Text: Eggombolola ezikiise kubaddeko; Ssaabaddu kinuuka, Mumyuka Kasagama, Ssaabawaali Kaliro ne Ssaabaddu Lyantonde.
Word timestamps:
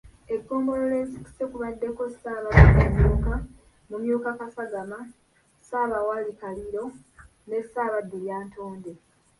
Eggombolola 0.33 0.95
ezikiise 1.03 1.43
kubaddeko; 1.51 2.01
Ssaabaddu 2.11 2.69
kinuuka, 2.81 3.33
Mumyuka 3.89 4.29
Kasagama, 4.39 4.99
Ssaabawaali 5.59 6.31
Kaliro 6.41 6.85
ne 7.47 7.57
Ssaabaddu 7.65 8.15
Lyantonde. 8.23 8.93